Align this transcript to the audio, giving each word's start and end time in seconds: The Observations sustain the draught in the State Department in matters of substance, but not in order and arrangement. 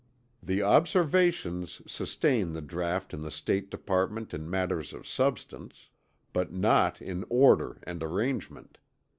The 0.41 0.63
Observations 0.63 1.83
sustain 1.85 2.53
the 2.53 2.61
draught 2.63 3.13
in 3.13 3.21
the 3.21 3.29
State 3.29 3.69
Department 3.69 4.33
in 4.33 4.49
matters 4.49 4.93
of 4.93 5.05
substance, 5.05 5.89
but 6.33 6.51
not 6.51 7.03
in 7.03 7.23
order 7.29 7.77
and 7.83 8.01
arrangement. 8.01 8.79